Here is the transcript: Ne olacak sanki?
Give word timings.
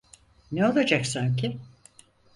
Ne 0.51 0.67
olacak 0.69 1.05
sanki? 1.05 1.57